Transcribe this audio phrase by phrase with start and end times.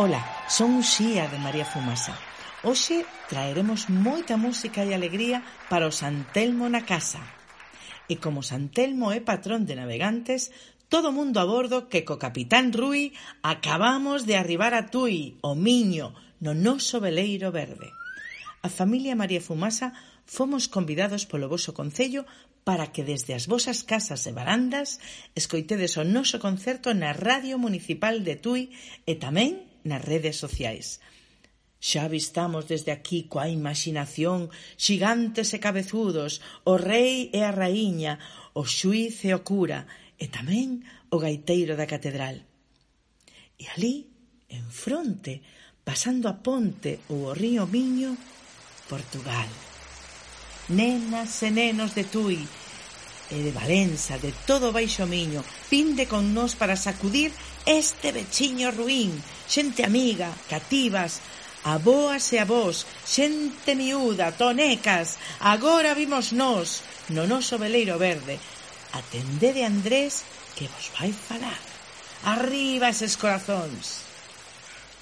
[0.00, 2.14] Ola, son Xía de María Fumasa.
[2.62, 7.18] Hoxe traeremos moita música e alegría para o Santelmo na casa.
[8.06, 10.54] E como Santelmo é patrón de navegantes,
[10.86, 13.10] todo mundo a bordo que co capitán Rui
[13.42, 17.90] acabamos de arribar a Tui, o Miño, no noso veleiro verde.
[18.62, 19.98] A familia María Fumasa
[20.30, 22.22] fomos convidados polo voso concello
[22.62, 25.02] para que desde as vosas casas e barandas
[25.34, 28.70] escoitedes o noso concerto na Radio Municipal de Tui
[29.02, 30.98] e tamén nas redes sociais.
[31.78, 38.18] Xa avistamos desde aquí coa imaxinación xigantes e cabezudos, o rei e a raíña,
[38.58, 39.86] o xuiz e o cura,
[40.18, 40.82] e tamén
[41.14, 42.42] o gaiteiro da catedral.
[43.58, 44.10] E ali,
[44.50, 45.38] en fronte,
[45.86, 48.18] pasando a ponte ou o río Miño,
[48.90, 49.48] Portugal.
[50.68, 52.42] Nenas e nenos de Tui,
[53.30, 57.30] e de Valença, de todo o Baixo Miño, pinde con nós para sacudir
[57.68, 59.12] este vechiño ruín,
[59.44, 61.20] xente amiga, cativas,
[61.68, 66.80] aboas e avós, xente miúda, tonecas, agora vimos nós,
[67.12, 68.40] no noso veleiro verde.
[68.96, 70.24] Atendede Andrés
[70.56, 71.60] que vos vai falar.
[72.24, 74.08] Arriba eses corazóns.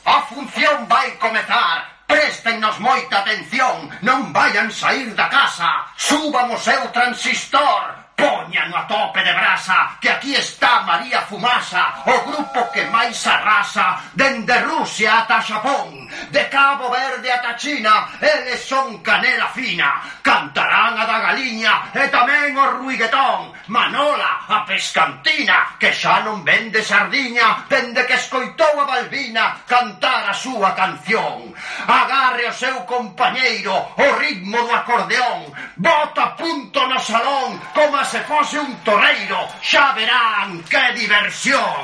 [0.04, 2.02] A función vai comezar.
[2.06, 5.90] Préstennos moita atención, non vayan sair da casa.
[5.98, 12.16] Suban o seu transistor, Poñan a tope de brasa Que aquí está María Fumasa O
[12.24, 16.08] grupo que máis arrasa Dende Rusia ata Xapón.
[16.32, 20.00] De Cabo Verde ata China Eles son canela fina.
[20.24, 23.52] Cantarán a da galiña E tamén o ruiguetón.
[23.68, 30.32] Manola a pescantina Que xa non vende sardiña Dende que escoitou a Balbina Cantar a
[30.32, 31.52] súa canción.
[31.84, 35.52] Agarre o seu compañeiro O ritmo do acordeón.
[35.76, 41.82] Bota punto no salón Como se fose un torreiro, xa verán que diversión.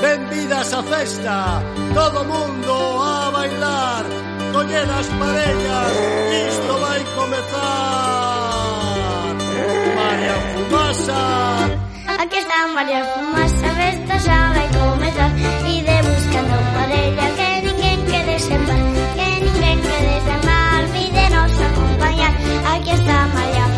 [0.00, 4.04] Benvidas a festa, todo mundo a bailar,
[4.52, 5.92] colled as parellas,
[6.50, 8.48] isto vai comezar.
[9.98, 11.22] María Fumasa.
[12.22, 15.30] Aquí está María Fumasa, a festa xa vai comezar,
[15.66, 18.62] ide buscando parella que ninguén quede sen
[19.16, 22.34] que ninguén quede sen mal, pídenos acompañar,
[22.72, 23.77] aquí está María Fumasa.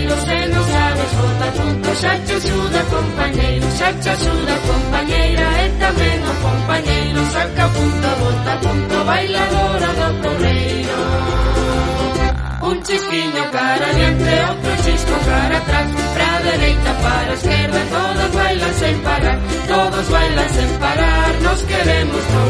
[0.00, 5.66] companheiro, se non sabes esgota junto, xa te axuda, companheiro, xa te axuda, companheira, e
[5.80, 10.98] tamén o companheiro, saca punto, bota punto, bailadora do torreiro.
[12.62, 18.96] Un chisquiño para adiante, outro chisco para atrás, pra direita, para esquerda, todos bailan sen
[19.04, 19.38] parar,
[19.68, 22.49] todos bailan sen parar, nos queremos todos.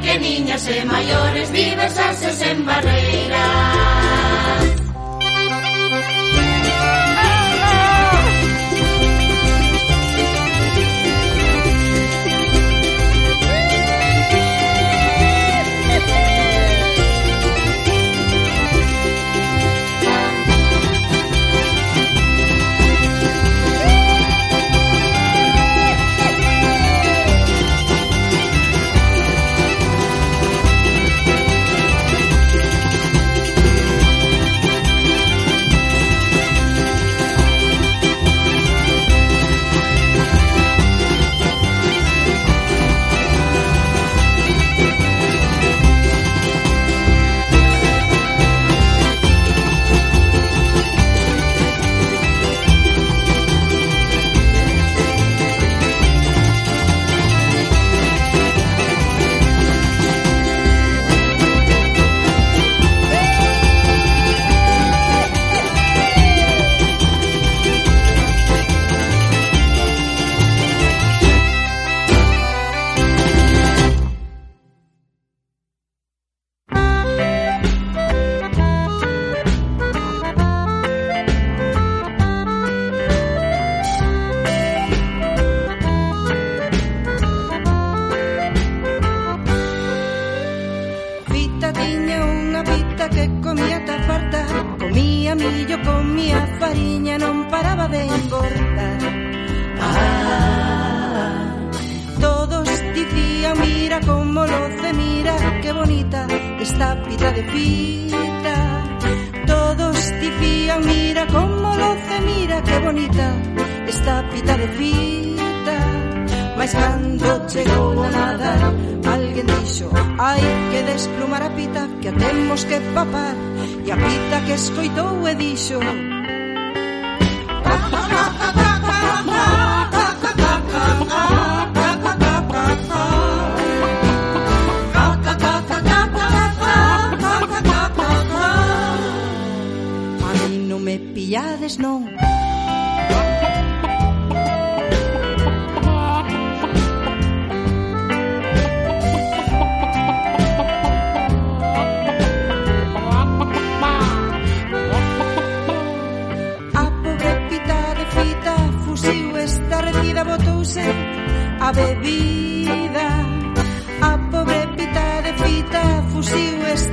[0.00, 3.79] Festa Pequeniñas e maiores, diversas e sen barreiras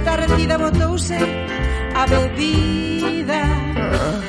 [0.08, 1.18] encarrecida botouse
[1.94, 3.42] a bebida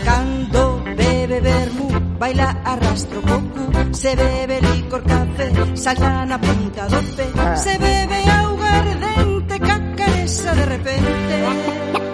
[0.04, 1.88] Cando bebe vermú
[2.18, 7.56] baila arrastro coco Se bebe licor café salta na punta do pé ah.
[7.56, 12.07] Se bebe auga ardente cacaresa de repente.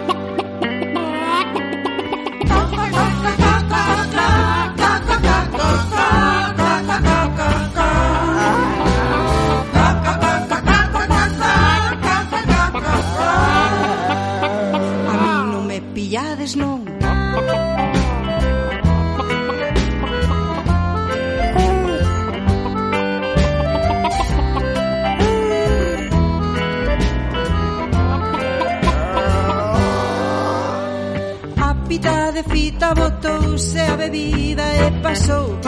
[32.84, 35.58] De fita botouse a bebida e pasou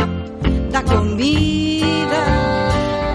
[0.71, 2.23] da comida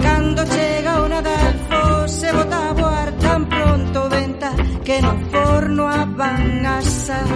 [0.02, 4.50] Cando chega o Nadal fose bota a voar tan pronto venta
[4.84, 7.28] que no forno a van asar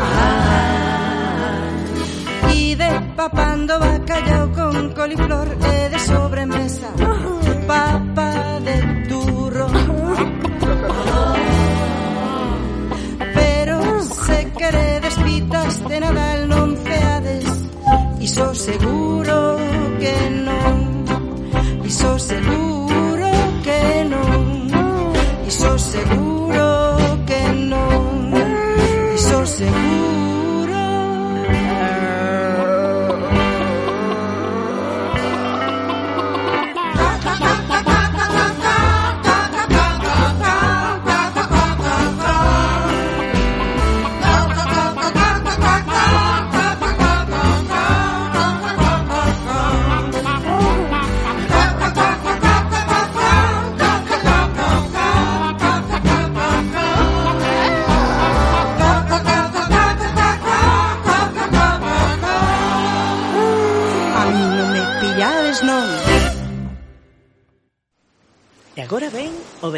[0.00, 0.52] ah,
[2.54, 6.88] Ide papando bacallao con coliflor e de sobremesa.
[7.66, 8.11] Papa
[15.80, 17.44] de nada el onceades
[18.20, 19.56] y so seguro
[19.98, 21.84] que no.
[21.84, 23.30] Y so seguro
[23.64, 25.46] que no.
[25.46, 26.31] Y so seguro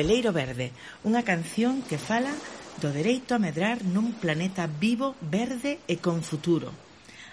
[0.04, 0.68] Veleiro Verde,
[1.08, 2.28] unha canción que fala
[2.76, 6.76] do dereito a medrar nun planeta vivo, verde e con futuro.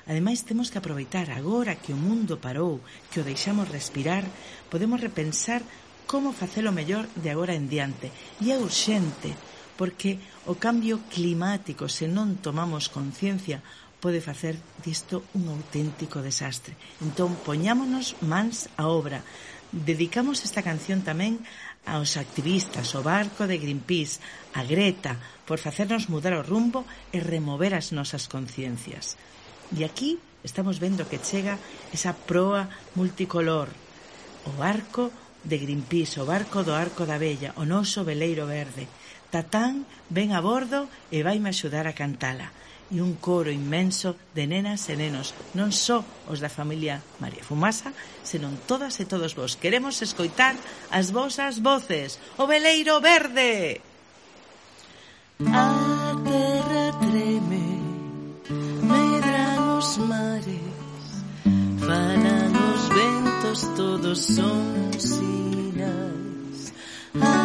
[0.07, 2.79] Ademais, temos que aproveitar agora que o mundo parou,
[3.11, 4.23] que o deixamos respirar,
[4.71, 5.67] podemos repensar
[6.07, 8.07] como facelo mellor de agora en diante.
[8.39, 9.35] E é urxente,
[9.75, 10.15] porque
[10.47, 13.59] o cambio climático, se non tomamos conciencia,
[13.99, 16.79] pode facer disto un auténtico desastre.
[17.03, 19.27] Entón, poñámonos mans á obra.
[19.71, 21.43] Dedicamos esta canción tamén
[21.85, 24.21] aos activistas, o barco de Greenpeace,
[24.53, 29.17] a Greta, por facernos mudar o rumbo e remover as nosas conciencias.
[29.73, 31.57] E aquí estamos vendo que chega
[31.89, 33.69] esa proa multicolor,
[34.45, 35.11] o barco
[35.43, 38.85] de Greenpeace, o barco do Arco da Bella, o noso veleiro verde.
[39.33, 42.53] Tatán ven a bordo e vaime axudar a cantala.
[42.91, 48.59] Un coro inmenso de nenas e nenos, non só os da familia María Fumasa, senón
[48.67, 49.55] todas e todos vos.
[49.55, 50.59] Queremos escoitar
[50.91, 52.19] as vosas voces.
[52.35, 53.79] O veleiro verde!
[55.39, 57.79] A terra treme,
[58.83, 61.07] medran os mares,
[61.79, 66.75] falan os ventos, todos son sinais.
[67.15, 67.40] A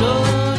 [0.00, 0.49] sou.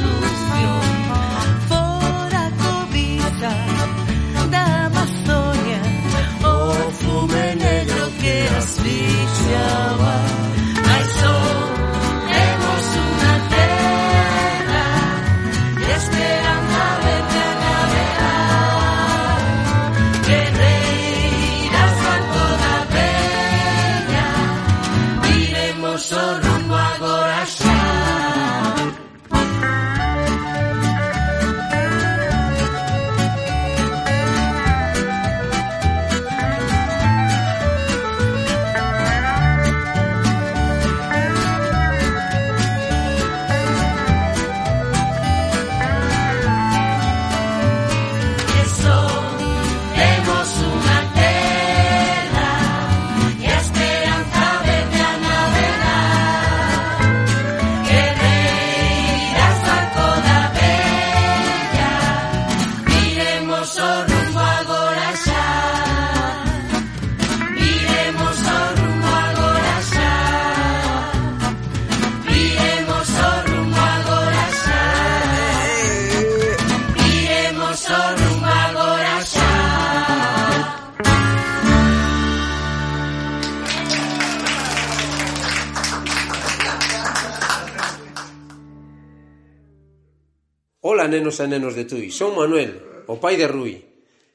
[91.31, 93.79] nenos e nenos de Tui, son Manuel, o pai de Rui,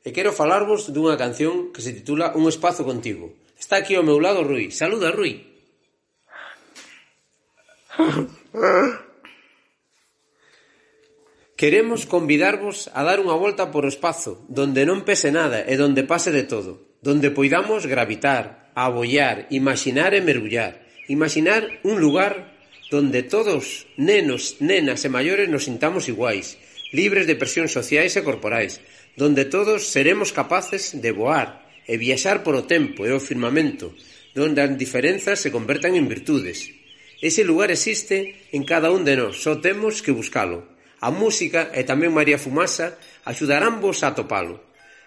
[0.01, 3.37] e quero falarvos dunha canción que se titula Un espazo contigo.
[3.59, 4.73] Está aquí ao meu lado Rui.
[4.73, 5.45] Saluda, Rui.
[11.57, 16.05] Queremos convidarvos a dar unha volta por o espazo, donde non pese nada e donde
[16.05, 22.57] pase de todo, donde poidamos gravitar, abollar, imaginar e mergullar, imaginar un lugar
[22.93, 26.61] donde todos, nenos, nenas e maiores, nos sintamos iguais,
[26.93, 28.79] libres de presións sociais e corporais,
[29.17, 33.95] donde todos seremos capaces de voar e viaxar por o tempo e o firmamento,
[34.37, 36.69] donde as diferenzas se convertan en virtudes.
[37.23, 40.69] Ese lugar existe en cada un de nós, só temos que buscalo.
[41.01, 44.61] A música e tamén María Fumasa axudarán vos a topalo.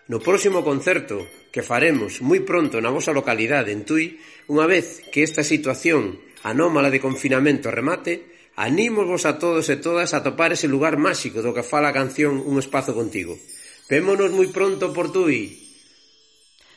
[0.09, 1.21] No próximo concerto
[1.53, 4.17] que faremos moi pronto na vosa localidade en Tui,
[4.49, 10.19] unha vez que esta situación anómala de confinamento remate, Anímovos a todos e todas a
[10.19, 13.39] topar ese lugar máxico do que fala a canción Un espazo contigo.
[13.87, 15.55] Vémonos moi pronto por Tui.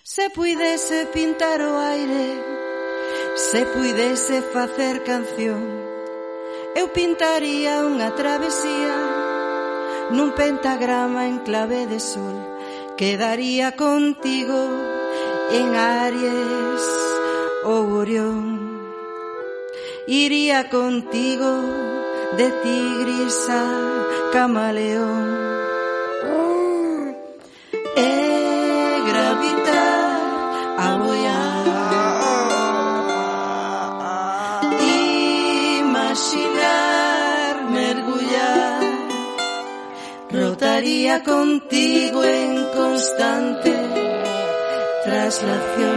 [0.07, 2.39] Se puidese pintar o aire,
[3.35, 5.59] se puidese facer canción,
[6.79, 8.97] eu pintaría unha travesía
[10.15, 12.39] nun pentagrama en clave de sol.
[12.95, 14.71] Quedaría contigo
[15.51, 16.85] en Aries
[17.67, 18.52] ou Orión.
[20.07, 21.63] Iría contigo
[22.37, 23.65] de tigris a
[24.33, 25.39] camaleón.
[27.97, 30.21] E gravitar
[30.79, 31.63] a boiar
[35.79, 38.83] Imaginar mergullar.
[40.33, 43.73] Rotaría contigo en constante
[45.05, 45.97] traslación.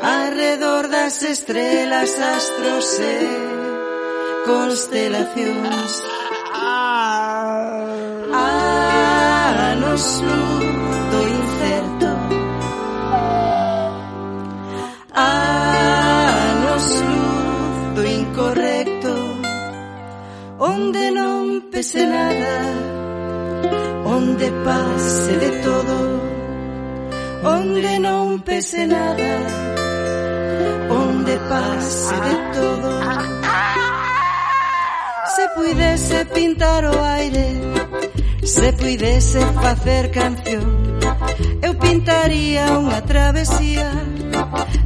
[0.00, 0.73] Alrededor
[1.04, 3.28] las estrellas, astros, eh,
[4.46, 6.02] constelaciones.
[8.32, 12.08] A nos ludo incerto.
[15.14, 19.12] A nos ludo incorrecto.
[20.58, 22.54] Onde no pese nada.
[24.06, 25.96] Onde pase de todo.
[27.42, 29.73] Onde no pese nada.
[31.48, 32.90] pase de todo.
[35.36, 37.60] Se puidese pintar o aire
[38.44, 41.00] Se puidese facer canción
[41.60, 43.90] Eu pintaría unha travesía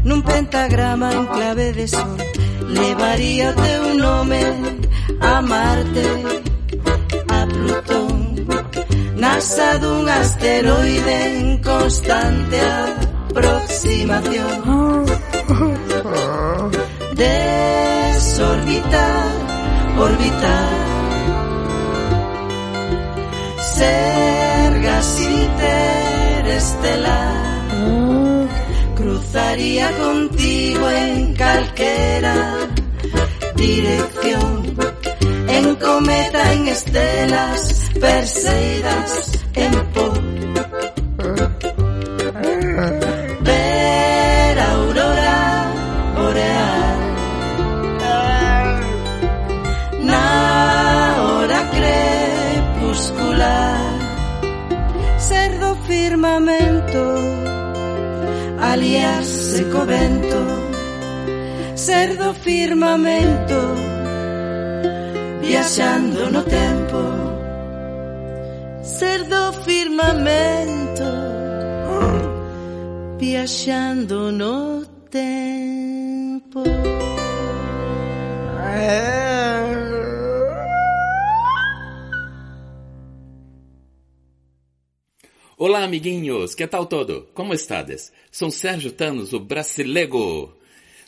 [0.09, 2.17] Nun pentagrama en clave de sol.
[2.65, 4.41] Levaría o teu nome
[5.21, 6.07] a Marte
[7.29, 8.47] A Plutón
[9.19, 14.57] NASA dun asteroide en constante aproximación.
[14.65, 15.28] Oh.
[17.19, 18.79] Desorbitar,
[19.99, 20.71] orbitar.
[23.75, 25.99] Ser gas interestelar.
[28.95, 32.55] Cruzaría contigo en calquera
[33.57, 34.77] dirección.
[35.49, 40.28] En cometa, en estelas perseidas en pó
[55.19, 57.05] cerdo firmamento,
[58.61, 59.87] alias seco
[61.75, 63.61] cerdo firmamento,
[65.41, 67.03] viaxando no tempo,
[68.83, 71.11] cerdo firmamento,
[73.19, 76.63] viaxando no tempo.
[78.81, 79.38] Eh.
[85.61, 87.27] Olá, amiguinhos, que tal todo?
[87.35, 88.13] Como estades?
[88.31, 90.55] Sou Sérgio Tanos, o Bracilego.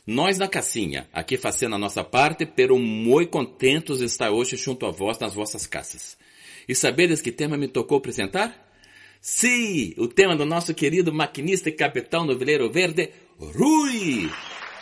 [0.05, 4.87] Nós na casinha, aqui fazendo a nossa parte, pero muito contentos de estar hoje junto
[4.87, 6.19] a vós nas vossas casas.
[6.69, 8.75] E sabedes que tema me tocou apresentar?
[9.21, 14.29] Sim, o tema do nosso querido maquinista e capitão no Veleiro Verde, Rui.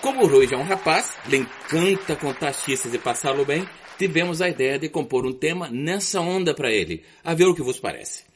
[0.01, 4.41] Como o Rui já é um rapaz, lhe encanta contar chistes e passá-lo bem, tivemos
[4.41, 7.79] a ideia de compor um tema nessa onda para ele, a ver o que vos
[7.79, 8.28] parece.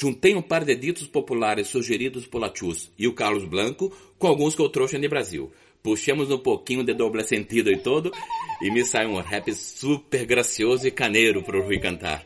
[0.00, 4.54] Juntei um par de ditos populares sugeridos por Lachus e o Carlos Blanco com alguns
[4.54, 5.50] que eu trouxe de Brasil.
[5.82, 8.12] Puxamos um pouquinho de doble sentido e todo
[8.62, 12.24] e me saiu um rap super gracioso e caneiro pro Rui cantar.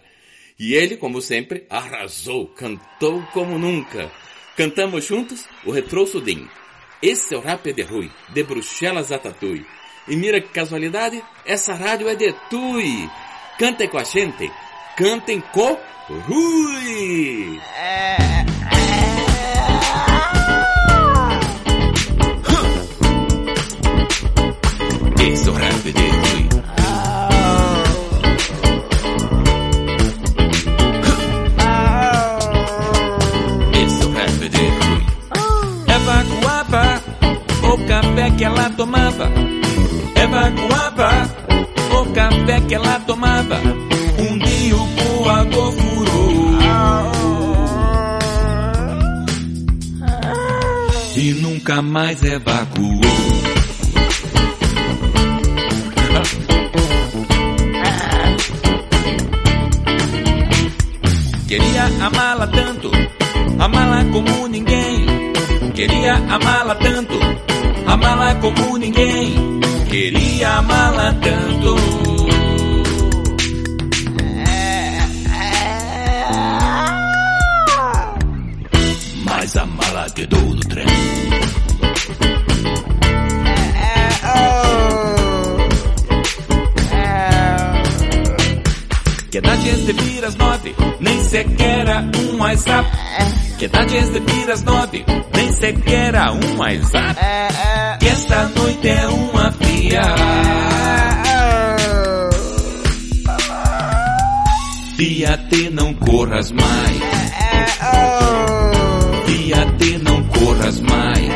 [0.59, 4.13] E ele, como sempre, arrasou, cantou como nunca.
[4.55, 6.47] Cantamos juntos o Retro Sudim.
[7.01, 9.65] Esse é o rap de Rui, de Bruxelas a Tatuí.
[10.07, 13.09] E mira que casualidade, essa rádio é de Tui.
[13.59, 14.53] Cantem com a gente,
[14.95, 15.79] cantem com
[16.13, 16.35] é Marco.
[16.35, 17.61] Ui!
[25.33, 26.49] Isso rápido, ui.
[33.85, 35.01] Isso rápido, ui.
[35.95, 37.03] Evacuava
[37.63, 39.31] o café que ela tomava.
[40.15, 41.11] É Evacuava
[42.01, 43.01] o café que ela
[51.93, 53.01] mais evacuou.
[61.47, 62.91] Queria amá-la tanto,
[63.59, 65.05] amá-la como ninguém.
[65.75, 67.19] Queria amá-la tanto,
[67.87, 69.61] amá-la como ninguém.
[69.91, 72.02] Queria amá-la tanto.
[90.23, 91.85] De às nove, nem sequer
[92.17, 92.89] um WhatsApp.
[93.59, 95.05] Que antes de vir às nove,
[95.35, 97.21] nem sequer um WhatsApp.
[97.99, 100.03] Que esta noite é uma fria.
[104.97, 107.01] Fia-te, não corras mais.
[109.27, 111.33] Fia-te, não corras mais.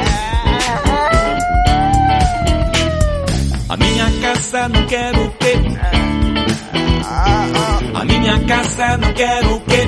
[3.68, 5.35] A minha casa não quero
[8.26, 9.86] minha casa não quero que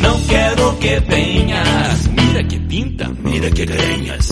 [0.00, 2.06] Não quero que venhas.
[2.06, 4.30] Mira que pinta, mira que ganhas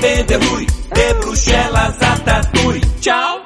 [0.00, 2.80] Benderrui, de Bruxelas a Tatui.
[3.00, 3.42] Tchau!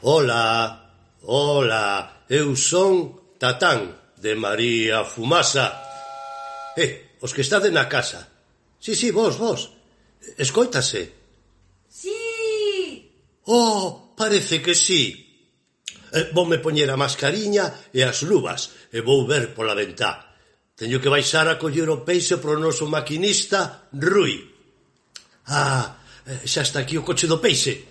[0.00, 0.90] Hola,
[1.22, 5.66] hola, eu son Tatán de María Fumasa.
[6.76, 8.26] Eh, os que estade na casa.
[8.80, 9.70] Sí, sí, vos, vos.
[10.38, 11.12] Escoítase.
[11.88, 13.12] Sí.
[13.44, 15.31] Oh, parece que sí.
[16.12, 20.36] Eh, Voume poñer a mascariña e as luvas e vou ver pola ventá.
[20.76, 24.36] Teño que baixar a coller o peixe pro noso maquinista Rui.
[25.48, 25.96] Ah,
[26.28, 27.88] eh, xa está aquí o coche do peixe.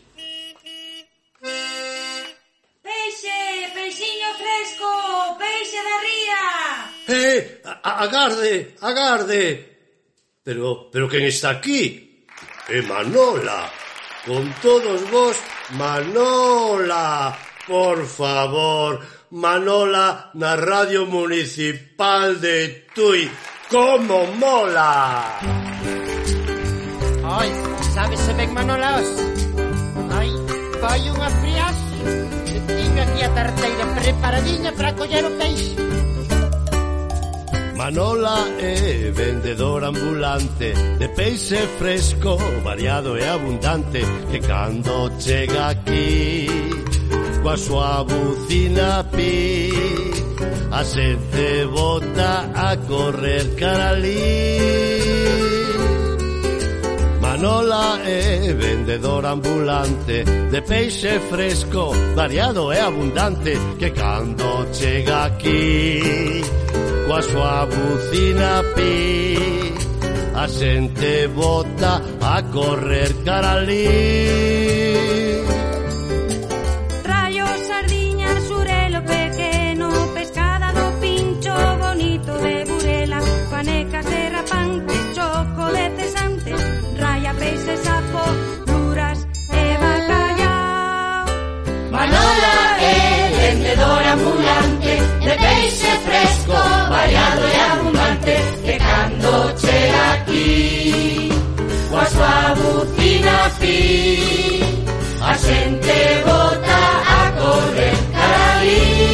[2.86, 3.38] Peixe,
[3.74, 4.90] peixiño fresco,
[5.42, 6.44] peixe da ría.
[7.10, 7.40] Eh,
[7.82, 9.42] agarde, agarde.
[10.46, 11.82] Pero, pero quen está aquí?
[12.70, 13.70] É Manola.
[14.26, 15.38] Con todos vos,
[15.74, 17.50] Manola.
[17.68, 19.00] Por favor,
[19.32, 23.30] Manola na Radio Municipal de Tui.
[23.72, 25.40] como mola!
[27.24, 27.50] Ay,
[27.94, 29.08] sábese ben, Manolas?
[30.12, 30.30] Ai,
[30.82, 31.98] vai unha friaxe.
[32.68, 35.76] Tengo aquí a tarteira preparadiña para coller o peixe.
[37.80, 46.46] Manola é vendedor ambulante De peixe fresco, variado e abundante Que cando chega aquí
[47.42, 49.72] coa súa bucina pi
[50.72, 55.02] A xente bota a correr cara ali
[57.20, 66.42] Manola é vendedora ambulante De peixe fresco, variado e abundante Que cando chega aquí
[67.08, 68.94] Coa súa bucina pi
[70.36, 74.91] A xente bota a correr cara ali
[93.82, 96.54] vendedor ambulante de peixe fresco,
[96.90, 101.30] variado e abundante, que cando chega aquí,
[101.90, 104.62] coa súa bucina fi,
[105.22, 106.80] a xente bota
[107.18, 109.11] a correr cara ali.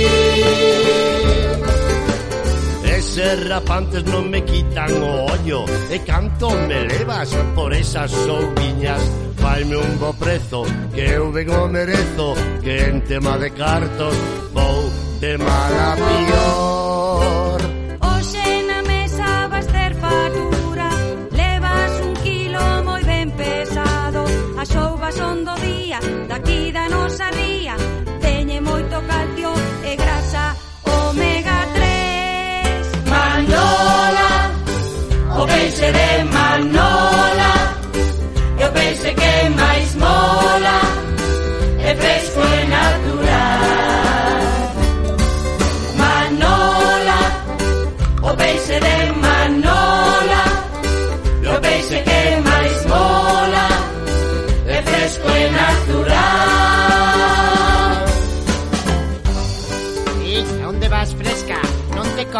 [3.17, 9.01] derrapantes non me quitan o ollo E canto me levas por esas soubiñas
[9.41, 10.61] Faime un bo prezo
[10.93, 14.13] que eu ben o merezo Que en tema de cartos
[14.53, 16.76] vou de mala pior.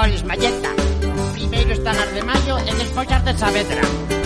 [0.08, 0.70] Polis Malletta.
[1.34, 4.16] Primeiro está de maio e despois as de Saavedra.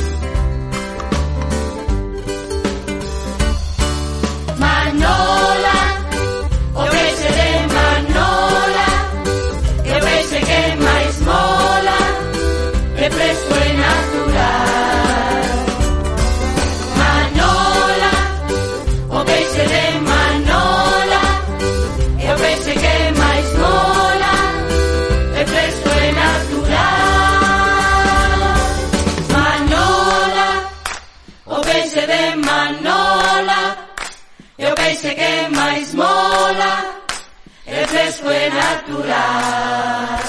[38.71, 40.23] natural.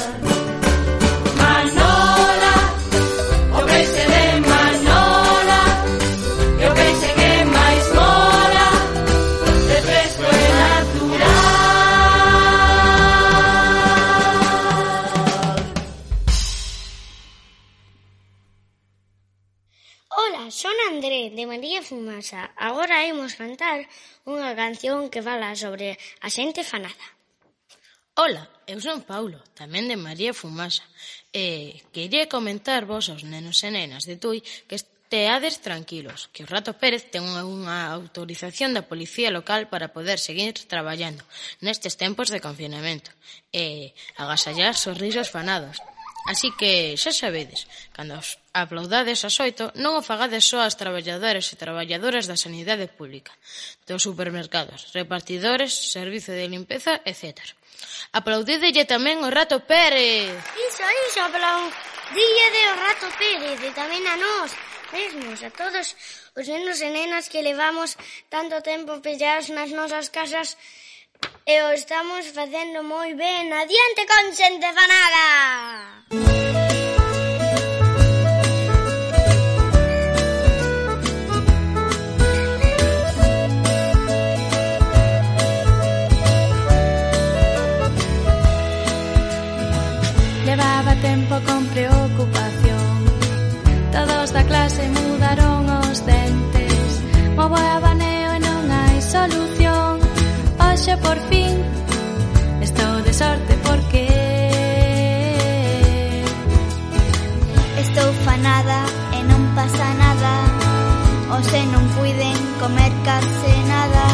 [1.40, 2.54] Manola,
[3.58, 5.62] o peixe de Manola,
[6.58, 8.68] que o peixe que máis mola,
[9.68, 11.52] de fresco e natural.
[20.24, 22.42] Ola, son André, de María Fumasa.
[22.68, 23.78] Agora imos cantar
[24.26, 25.88] unha canción que fala sobre
[26.26, 27.21] a xente fanada.
[28.14, 30.84] Ola, eu son Paulo, tamén de María Fumasa,
[31.32, 36.76] e quería comentarvos aos nenos e nenas de Tui que esteades tranquilos, que o Rato
[36.76, 41.24] Pérez ten unha autorización da policía local para poder seguir traballando
[41.64, 43.08] nestes tempos de confinamento
[43.48, 45.80] e agasallar sorrisos fanados.
[46.28, 47.64] Así que, xa sabedes,
[47.96, 52.92] cando os aplaudades as oito, non o fagades só as traballadores e traballadoras da sanidade
[52.92, 53.32] pública,
[53.88, 57.56] dos supermercados, repartidores, servizo de limpeza, etcétera
[58.12, 60.32] Aplaudídelle tamén o Rato Pérez.
[60.56, 64.50] Iso, iso, aplaudílle o Rato Pérez e tamén a nós
[64.92, 65.96] mesmos, a todos
[66.36, 67.96] os nenos e nenas que levamos
[68.28, 70.60] tanto tempo pellados nas nosas casas
[71.46, 73.48] e o estamos facendo moi ben.
[73.52, 75.26] Adiante con Xente fanada!
[76.12, 76.81] Música
[90.82, 93.04] pasaba tempo con preocupación.
[93.92, 97.02] Todos da clase mudaron os dentes.
[97.36, 100.00] Movo e abaneo e non hai solución.
[100.58, 101.54] Oxe por fin
[102.66, 104.04] estou de sorte porque
[107.82, 108.80] Estou fanada
[109.12, 110.34] e non pasa nada.
[111.36, 114.06] Oxe non cuiden comer case nada.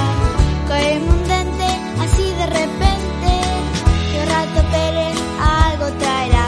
[0.68, 1.70] Coen un dente
[2.04, 3.32] así de repente.
[4.10, 6.47] Que o rato pere algo traerá.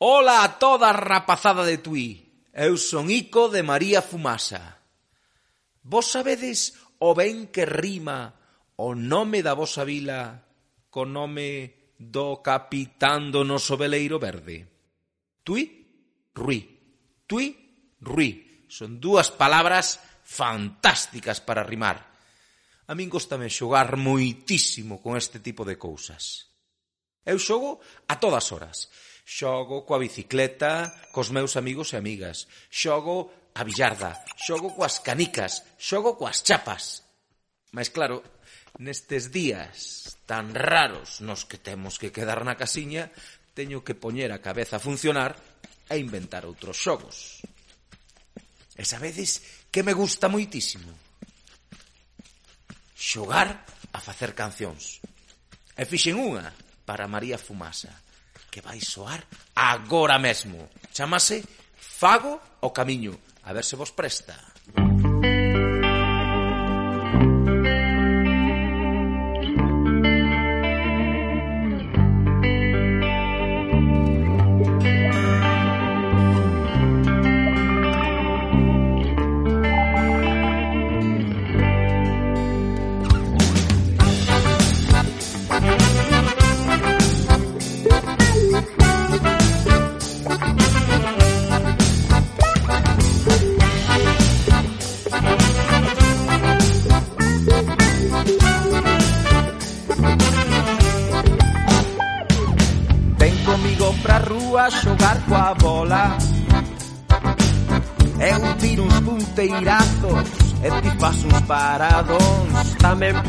[0.00, 2.46] Ola a toda rapazada de Tui.
[2.54, 4.78] Eu son Ico de María Fumasa.
[5.82, 8.38] Vos sabedes o ben que rima
[8.78, 10.47] o nome da vosa vila
[10.90, 14.66] co nome do capitán do noso veleiro verde.
[15.42, 15.64] Tui,
[16.34, 16.60] Rui.
[17.26, 17.46] Tui,
[18.00, 18.64] Rui.
[18.68, 22.04] Son dúas palabras fantásticas para rimar.
[22.88, 26.48] A min gostame xogar moitísimo con este tipo de cousas.
[27.24, 28.88] Eu xogo a todas horas.
[29.28, 32.48] Xogo coa bicicleta, cos meus amigos e amigas.
[32.72, 37.04] Xogo a billarda, xogo coas canicas, xogo coas chapas.
[37.76, 38.24] Mas claro,
[38.76, 43.08] nestes días tan raros nos que temos que quedar na casiña,
[43.56, 45.40] teño que poñer a cabeza a funcionar
[45.88, 47.40] e inventar outros xogos.
[48.76, 49.40] E sabedes
[49.72, 50.92] que me gusta moitísimo?
[52.92, 55.00] Xogar a facer cancións.
[55.74, 56.52] E fixen unha
[56.84, 57.90] para María Fumasa,
[58.52, 59.24] que vai soar
[59.56, 60.68] agora mesmo.
[60.92, 61.42] Chamase
[61.74, 63.16] Fago o Camiño.
[63.42, 64.36] A ver se vos presta.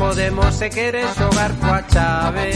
[0.00, 2.50] Podemos se quere xogar coa chave.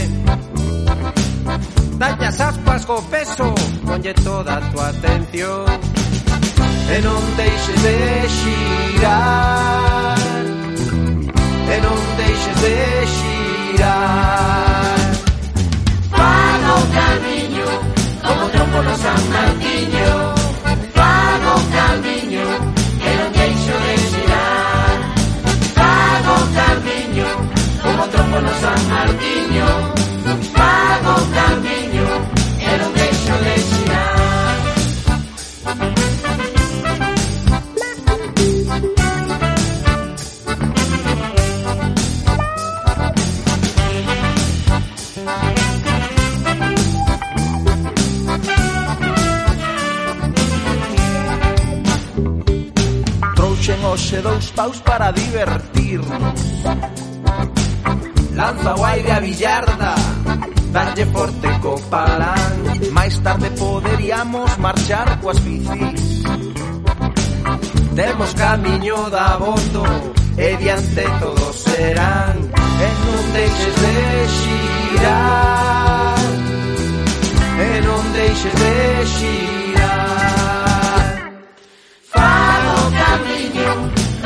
[1.99, 3.53] Dalle as aspas co peso
[3.85, 5.65] Ponlle toda a tua atención.
[6.89, 7.97] E non deixes de
[8.37, 10.17] xirar.
[11.69, 12.77] E non deixes de
[13.13, 14.97] xirar.
[16.09, 17.69] Paga o camiño
[18.25, 20.24] Como trompo no San Martiño.
[28.35, 29.65] teléfono San Martiño
[30.53, 32.07] Pago o camiño
[32.59, 34.15] e non deixo de xirar
[53.35, 57.04] Trouxen hoxe dous paus para divertirnos
[58.35, 59.95] lanza o aire a billarda
[60.71, 62.53] Dalle forte co palán
[62.91, 66.23] Máis tarde poderíamos marchar coas bicis.
[67.95, 69.83] Temos camiño da voto
[70.37, 72.35] E diante todos serán.
[72.35, 73.95] E non deixes de
[74.35, 76.19] xirar.
[77.55, 78.75] E non deixes de
[79.15, 81.03] xirar.
[82.11, 83.71] Fago camiño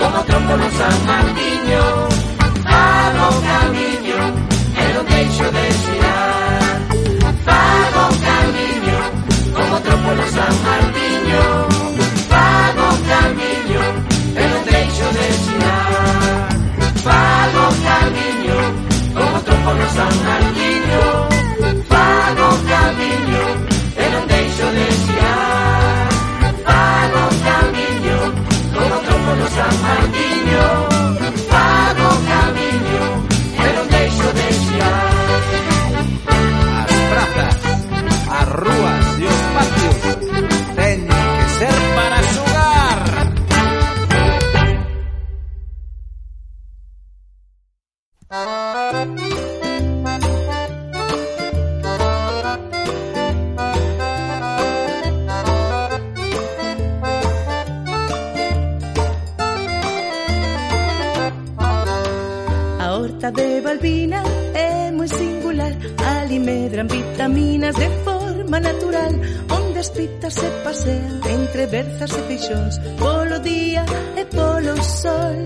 [0.01, 1.83] Como trompo no San Martiño
[2.65, 3.68] Fago camiño.
[5.39, 6.81] deixou de girar.
[7.45, 8.03] Fago
[9.55, 11.43] como tropo San Martiño.
[12.29, 13.83] Fago camiño,
[14.35, 16.49] e non deixo de girar.
[17.05, 18.57] Fago camiño,
[19.15, 20.88] como tropo San Martiño.
[63.29, 64.23] A horta de Balbina
[64.55, 65.73] é moi singular.
[66.17, 69.13] Ali medran vitaminas de forma natural
[69.57, 73.85] Onde as pitas se pasean entre berzas e peixóns Polo día
[74.17, 75.39] e polo sol.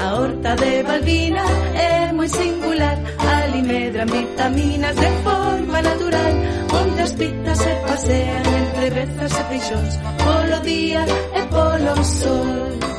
[0.00, 1.44] A horta de Balbina
[1.74, 2.96] é moi singular.
[3.36, 6.34] Ali medran vitaminas de forma natural
[6.80, 9.94] Onde as pitas se pasean entre berzas e peixóns
[10.24, 11.04] Polo día
[11.38, 12.97] e polo sol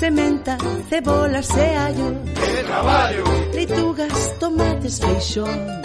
[0.00, 0.56] Sementa,
[0.88, 3.24] cebolas e allo ¡Qué traballo!
[3.52, 5.80] Leitugas, tomates, feixóns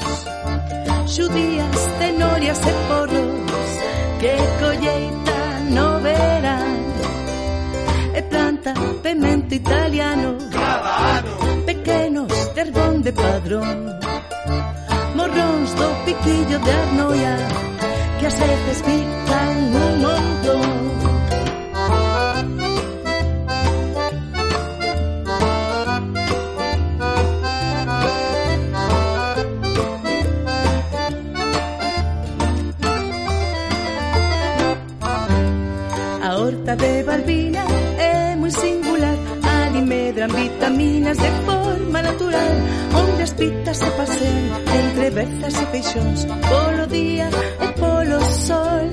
[1.06, 3.72] xudías, cenorias e porros.
[4.20, 5.40] Que colleita
[5.70, 6.78] no verán.
[8.16, 10.38] E planta pemento italiano.
[10.52, 11.36] Cada ano
[11.66, 14.00] pequenos de herbón de padrón.
[15.16, 17.36] Morróns do piquillo de arnoia
[18.20, 19.56] que as veces pican
[19.86, 20.75] un montón
[36.76, 37.64] De Balbina
[37.98, 39.18] é moi singular.
[39.44, 42.54] Ali medran vitaminas de forma natural
[43.02, 44.44] Onde as pitas se pasean
[44.80, 47.30] entre bezas e peixóns Polo día
[47.66, 48.88] e polo sol.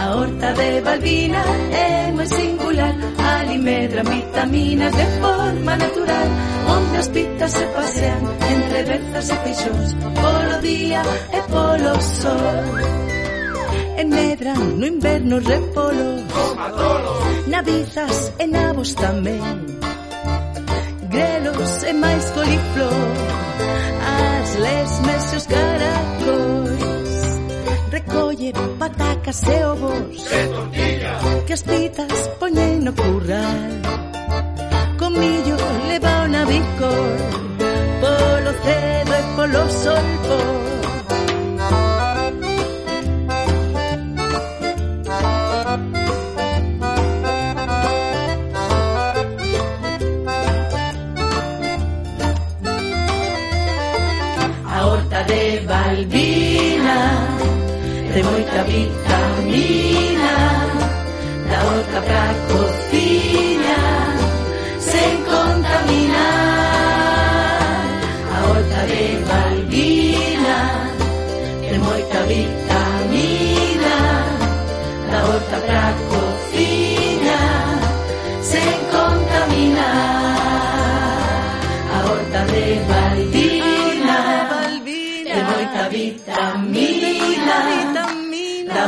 [0.00, 1.42] A horta de Balbina
[1.72, 2.94] é moi singular.
[3.32, 6.28] Ali medran vitaminas de forma natural
[6.76, 8.22] Onde as pitas se pasean
[8.54, 9.88] entre bezas e peixóns
[10.22, 11.02] Polo día
[11.36, 12.64] e polo sol.
[14.00, 16.27] E medran no inverno repolos
[17.46, 19.42] Navizas e nabos tamén.
[21.08, 23.06] Grelos e máis coliflor.
[24.18, 26.88] As lesmes e os caracóis
[27.90, 30.18] Recolle patacas e ovos.
[30.18, 31.22] E tortillas.
[31.46, 33.70] Que as pitas poñen no curral.
[34.98, 35.56] Comillo
[35.88, 37.16] leva o navicor
[38.00, 40.77] Polo cedo e polo solpor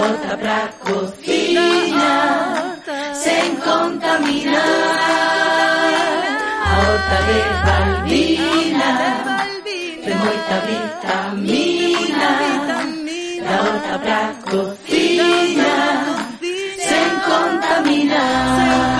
[0.00, 2.10] outra pra cocina
[3.12, 4.60] sem contaminar.
[6.64, 8.90] A outra de valbina
[10.04, 12.30] tem muita vitamina.
[13.44, 15.74] Da outra pra cocina
[16.78, 18.99] sem contaminar.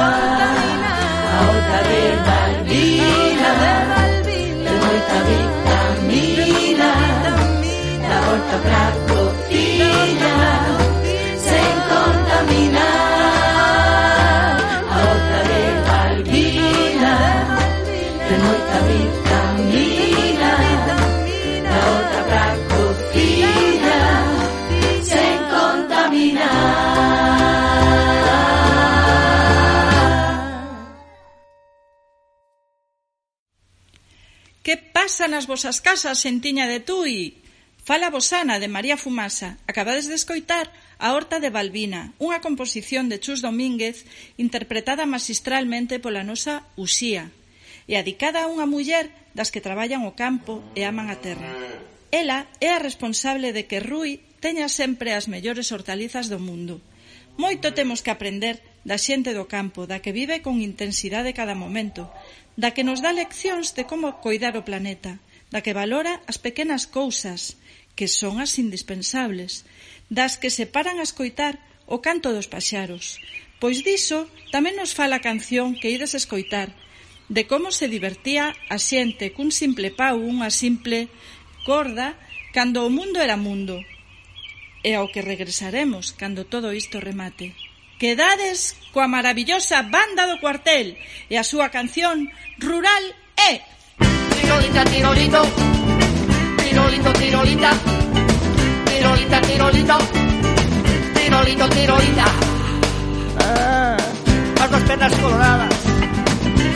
[35.31, 37.39] nas vosas casas, xentiña de Tui.
[37.87, 39.57] Fala Bosana de María Fumasa.
[39.71, 40.69] Acabades de escoitar
[40.99, 44.05] a Horta de Balbina, unha composición de Chus Domínguez
[44.37, 47.31] interpretada magistralmente pola nosa Uxía
[47.91, 51.51] e adicada a unha muller das que traballan o campo e aman a terra.
[52.11, 56.83] Ela é a responsable de que Rui teña sempre as mellores hortalizas do mundo.
[57.39, 62.09] Moito temos que aprender da xente do campo, da que vive con intensidade cada momento,
[62.57, 65.21] da que nos dá leccións de como coidar o planeta,
[65.51, 67.59] da que valora as pequenas cousas,
[67.99, 69.67] que son as indispensables,
[70.09, 71.59] das que se paran a escoitar
[71.91, 73.19] o canto dos paxaros.
[73.61, 76.73] Pois diso tamén nos fala a canción que ides escoitar,
[77.31, 81.11] de como se divertía a xente cun simple pau, unha simple
[81.63, 82.19] corda,
[82.57, 83.79] cando o mundo era mundo.
[84.83, 87.55] E ao que regresaremos cando todo isto remate.
[88.01, 90.97] Quedades coa maravillosa banda do cuartel
[91.29, 93.05] e a súa canción Rural
[93.37, 93.61] é.
[94.41, 95.41] Tirolita, tirolito,
[96.65, 97.71] tirolito, tirolita,
[98.89, 99.97] tirolita, tirolito,
[101.13, 102.27] tirolito, tirolita.
[103.45, 104.01] Ah,
[104.65, 105.75] as dos pernas coloradas,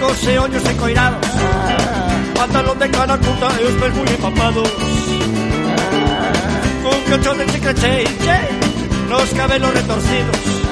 [0.04, 4.70] cos e ollos encoirados, ah, pantalón de cana curta e os pés moi empapados.
[5.72, 6.36] Ah,
[6.84, 8.38] cun de chicle che, che,
[9.08, 10.63] nos cabelos retorcidos,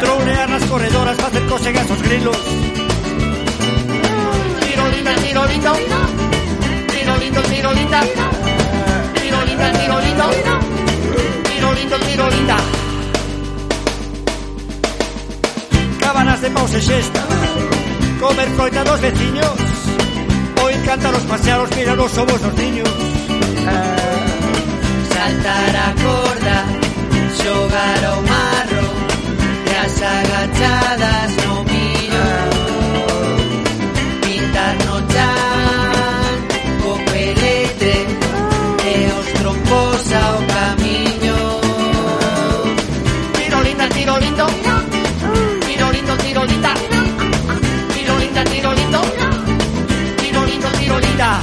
[0.00, 2.36] Tronear las corredoras para hacer coche a esos grilos.
[4.60, 5.72] Tirolita, tirolita.
[6.92, 8.00] Tirolito, tirolita.
[9.20, 10.30] Tirolita, tirolito.
[11.44, 12.56] Tirolito, tirolita.
[16.00, 17.20] Cabanas de pausa y siesta.
[18.20, 19.52] Comer coita dos vecinos.
[20.62, 22.88] Hoy cantan los pasearos, míranos, somos los niños.
[25.12, 26.64] Saltar a corda,
[27.38, 28.71] jugar ao mar
[29.82, 32.50] niñas agachadas no miran.
[34.22, 36.34] Pintar no chan,
[36.82, 38.06] copeletre,
[38.94, 41.36] eos tromposa o camiño.
[43.34, 44.46] Tirolita, tirolito,
[45.66, 46.74] tirolito, tirolita.
[47.94, 49.00] Tirolita, tirolito,
[50.18, 51.40] tirolito, tirolita.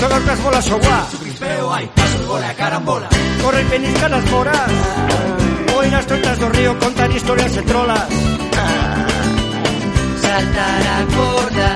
[0.00, 1.16] Son las bolas o guas.
[1.38, 3.08] Pero hay pasos, bola, carambola.
[3.42, 5.45] Corre, y penisca las moras.
[5.86, 8.08] ir nas troitas do río contar historias e trolas.
[10.22, 11.70] Saltar a corda,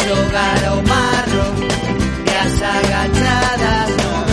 [0.00, 1.46] xogar ao marro,
[2.26, 4.23] e as agachadas non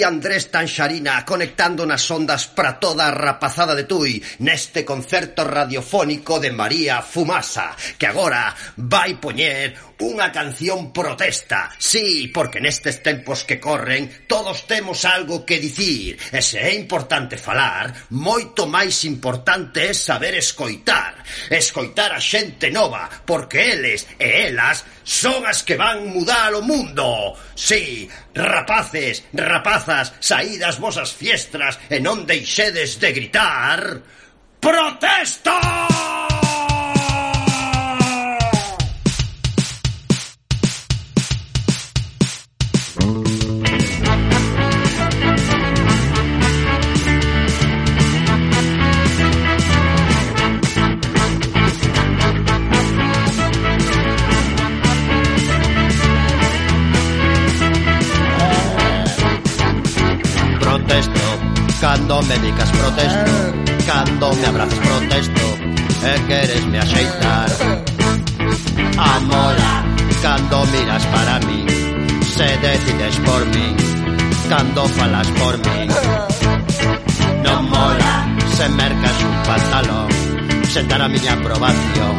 [0.00, 6.40] Aquí Andrés Tanxarina conectando nas ondas para toda a rapazada de Tui neste concerto radiofónico
[6.40, 11.68] de María Fumasa que agora vai poñer unha canción protesta.
[11.76, 17.36] Sí, porque nestes tempos que corren todos temos algo que dicir e se é importante
[17.36, 21.20] falar, moito máis importante é saber escoitar.
[21.52, 27.36] Escoitar a xente nova porque eles e elas son as que van mudar o mundo.
[27.52, 34.00] Sí, rapaces, rapazas, saídas vosas fiestras e non deixedes de gritar...
[34.60, 35.56] Protesta!
[62.10, 63.32] Cando me dicas protesto
[63.86, 65.46] Cando me abrazas protesto
[66.02, 67.48] E queres me axeitar.
[68.98, 69.84] Amola
[70.20, 71.64] Cando miras para mí
[72.34, 73.76] Se decides por mí
[74.48, 75.86] Cando falas por mí.
[77.44, 78.26] Non mola
[78.58, 80.08] Se mercas un pantalón
[80.66, 82.18] Se dar a miña aprobación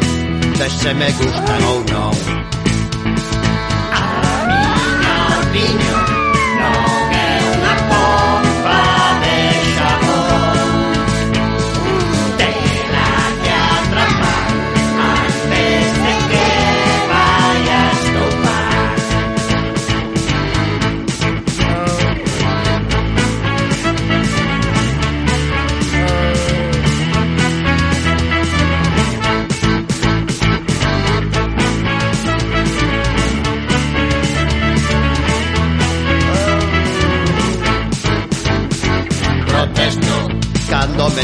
[0.56, 2.16] De se me gustan ou non
[3.92, 4.08] A
[4.48, 6.11] miña opinión.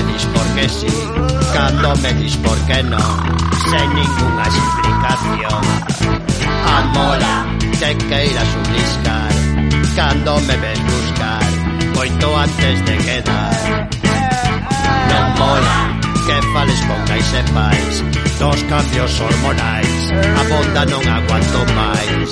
[0.04, 0.88] me dis por que sí,
[1.54, 3.06] cando me dis por que no,
[3.70, 5.62] sen ninguna explicación.
[6.78, 7.46] Amora,
[7.80, 9.38] te queiras unliscar
[9.98, 11.42] cando me ves buscar,
[11.96, 13.90] moito antes de quedar.
[15.10, 15.78] Non mola
[16.26, 17.96] que fales pouca e sepais
[18.38, 22.30] dos cambios hormonais, a bonda non aguanto máis.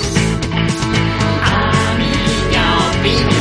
[1.42, 1.58] A
[1.98, 3.35] miña opinión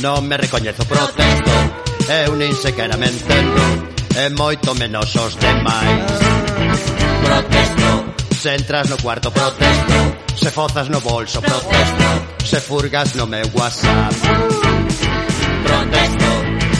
[0.00, 1.52] Non me recoñezo protesto
[2.08, 3.60] Eu nin sequera me entendo
[4.16, 6.08] E moito menos os demais.
[7.20, 7.88] Protesto
[8.32, 9.96] Se entras no cuarto protesto
[10.40, 12.08] Se fozas no bolso protesto
[12.48, 14.16] Se furgas no meu whatsapp.
[15.68, 16.30] Protesto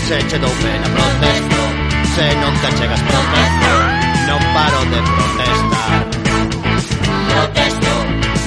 [0.08, 1.60] Se che dou pena protesto
[2.16, 3.70] Se non te chegas protesto
[4.32, 6.00] Non paro de protestar.
[7.28, 7.92] Protesto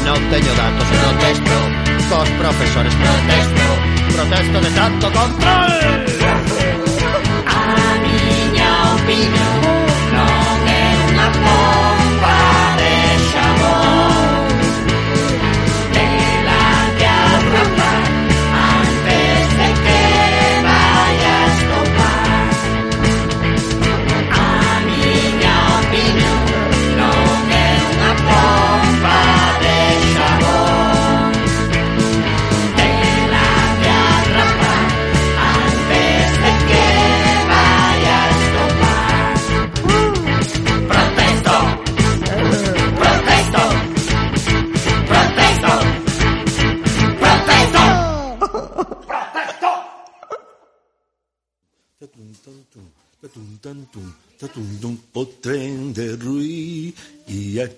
[0.02, 1.56] Non teño datos protesto
[2.10, 5.72] Cos profesores protesto protesto de tanto control.
[7.48, 9.83] A opinión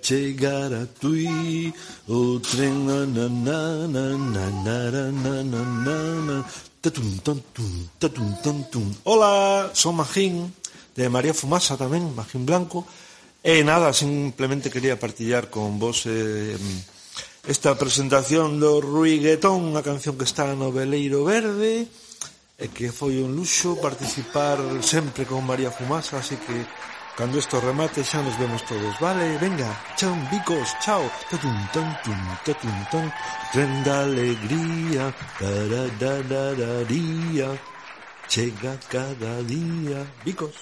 [0.06, 1.74] chegar a Tui.
[2.08, 5.98] O tren na na na na na na na na na
[6.28, 6.38] na.
[6.82, 10.54] Tatum tantum tatum tantum Hola, son Magín
[10.94, 12.86] de María Fumasa tamén, Magín Blanco.
[13.42, 16.54] E nada, simplemente quería partillar con vos eh,
[17.50, 21.90] esta presentación do Ruiguetón, unha canción que está no Veleiro Verde
[22.62, 26.56] e que foi un luxo participar sempre con María Fumasa, así que
[27.18, 29.38] cando isto remate xa nos vemos todos, vale?
[29.38, 31.10] Venga, chao, bicos, chao.
[31.30, 33.14] Tatum, tan, tum, tatum, tan,
[33.52, 37.50] tren da alegría, tarararararía,
[38.28, 40.56] chega cada día, bicos.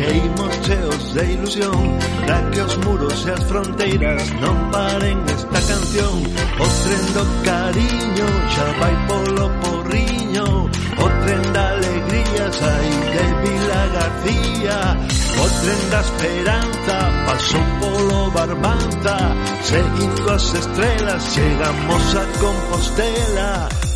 [0.00, 6.16] Queimos cheos de ilusión Da que os muros e as fronteiras Non paren esta canción.
[6.56, 10.48] O tren do cariño Xa vai polo porriño
[11.04, 14.78] O tren da alegría Sai de Vila García
[15.36, 16.96] O tren da esperanza
[17.28, 19.16] Pasou polo Barbanza
[19.68, 23.89] Seguindo as estrelas Chegamos a Compostela.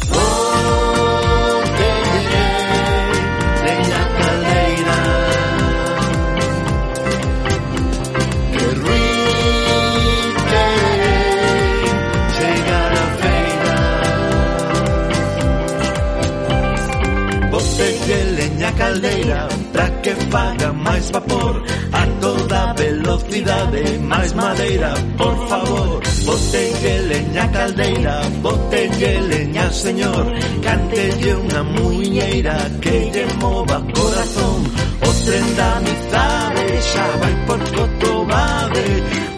[18.85, 21.63] caldeira Pra que faga máis vapor
[21.93, 26.01] A toda velocidade Máis madeira, por favor.
[26.25, 30.25] Botelle leña caldeira Botelle leña, señor.
[30.63, 34.61] Cantelle unha muiñeira Que lle mova corazón.
[35.09, 38.89] O tren da amizade Xa vai por Cotobade.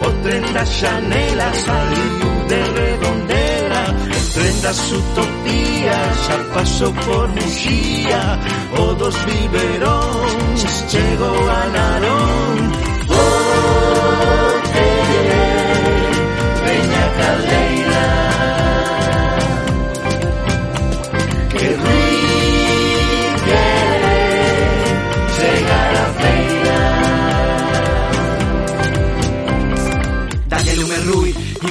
[0.07, 3.36] O tren da Xanela Saliu de redondela
[4.37, 4.55] tren
[5.01, 8.39] utopías a paso por Mujía
[8.77, 12.57] o dos biberons, chego a Narón.
[13.07, 13.19] Vote,
[14.37, 15.43] oh,
[16.63, 17.86] Peña Caldeira.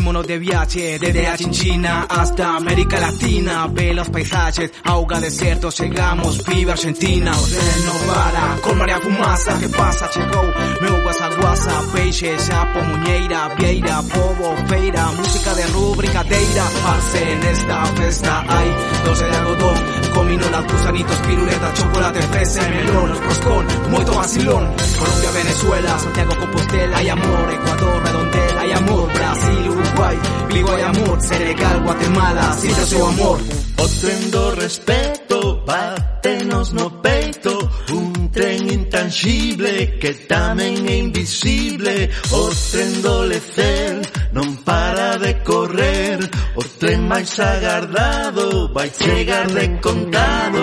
[0.07, 3.67] Rui, ímonos de viaje desde Argentina hasta América Latina.
[3.69, 7.33] Ve los paisajes, auga desierto, llegamos, viva Argentina.
[7.33, 10.45] Tren no para, con María Fumaça, que pasa, chegou,
[10.81, 16.65] meu guasa guasa, peixe, chapo, muñeira, vieira, povo, feira, música de rua, brincadeira.
[16.83, 19.96] Parce nesta festa, hay 12 de algodón,
[20.27, 24.64] comino las gusanitos, piruleta, chocolate, fresa, melón, roscón, moito vacilón.
[24.99, 30.18] Colombia, Venezuela, Santiago, Compostela, hay amor, Ecuador, Redondela, hay amor, Brasil, Uruguay,
[30.53, 33.66] Vigo, hay amor, Senegal, Guatemala, sinta seu amor.
[33.79, 37.53] Otendo respeto, batenos no peito.
[37.93, 42.11] Un tren intangible que tamén é invisible.
[42.33, 44.01] O tren do lecer
[44.33, 46.20] non para de correr.
[46.57, 50.62] O tren máis agardado vai chegar de contado.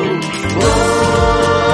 [0.62, 1.73] Oh!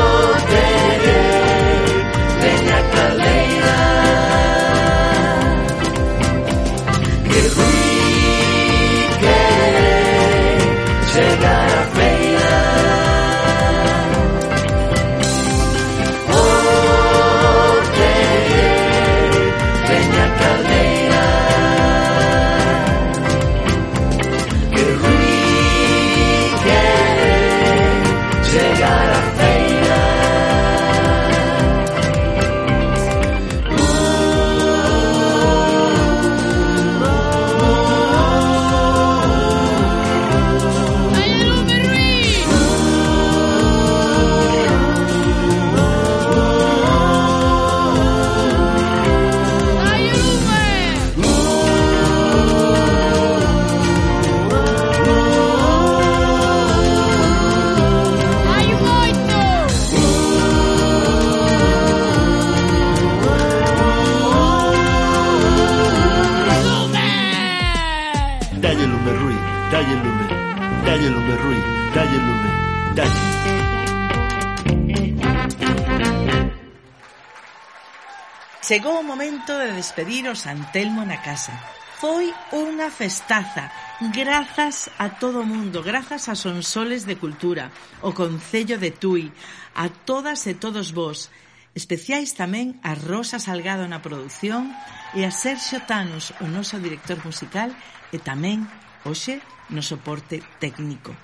[78.70, 81.58] Chegou o momento de despedir o Santelmo na casa.
[81.98, 83.74] Foi unha festaza,
[84.14, 87.74] grazas a todo o mundo, grazas a Sonsoles de Cultura,
[88.06, 89.34] o Concello de Tui,
[89.74, 91.34] a todas e todos vós,
[91.74, 94.70] especiais tamén a Rosa Salgado na produción
[95.18, 97.74] e a Sergio Tanos, o noso director musical,
[98.14, 98.70] e tamén,
[99.02, 99.42] hoxe,
[99.74, 101.18] no soporte técnico.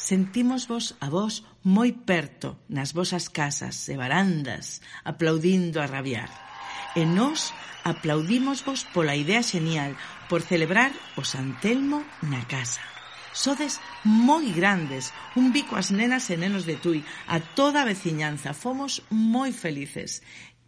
[0.00, 6.48] Sentimos vos a vos moi perto nas vosas casas e barandas, aplaudindo a rabiar.
[6.98, 9.94] E nós aplaudímosvos pola idea xenial,
[10.28, 12.82] por celebrar o Santelmo na casa.
[13.32, 18.54] Sodes moi grandes, un bico as nenas e nenos de Tui, a toda a veciñanza,
[18.54, 20.22] fomos moi felices.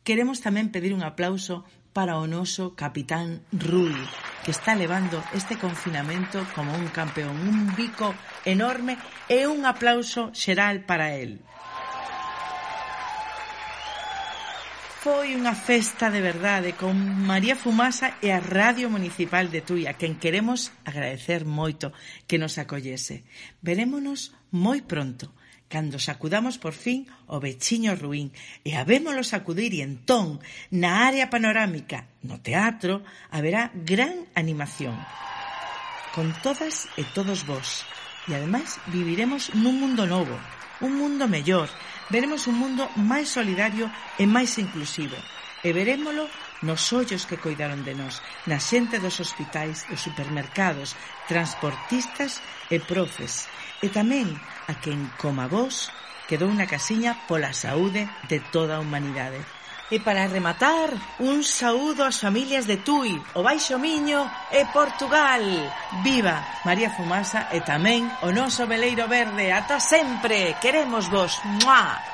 [0.07, 3.99] Queremos tamén pedir un aplauso para o noso capitán Rui,
[4.47, 8.15] que está levando este confinamento como un campeón, un bico
[8.47, 8.97] enorme
[9.29, 11.43] e un aplauso xeral para el.
[15.03, 16.95] Foi unha festa de verdade con
[17.27, 21.91] María Fumasa e a Radio Municipal de Tuia, quen queremos agradecer moito
[22.31, 23.27] que nos acollese.
[23.67, 25.35] Verémonos moi pronto,
[25.67, 28.31] cando sacudamos por fin o vechiño ruín
[28.63, 30.39] e habémolo sacudir e entón
[30.71, 33.03] na área panorámica, no teatro,
[33.35, 34.95] haberá gran animación
[36.15, 37.83] con todas e todos vós.
[38.31, 40.39] E ademais viviremos nun mundo novo,
[40.83, 41.71] un mundo mellor,
[42.11, 43.87] veremos un mundo máis solidario
[44.19, 45.17] e máis inclusivo.
[45.63, 46.27] E verémolo
[46.67, 48.19] nos ollos que coidaron de nós,
[48.51, 50.99] na xente dos hospitais, dos supermercados,
[51.31, 53.47] transportistas e profes.
[53.79, 54.27] E tamén
[54.67, 55.91] a quen, coma vos,
[56.27, 59.39] quedou na casiña pola saúde de toda a humanidade.
[59.93, 60.89] E para rematar,
[61.21, 65.45] un saúdo ás familias de Tui, o Baixo Miño e Portugal.
[66.01, 69.53] Viva María Fumasa e tamén o noso veleiro verde.
[69.53, 71.37] Ata sempre, queremos vos.
[71.61, 72.12] Mua!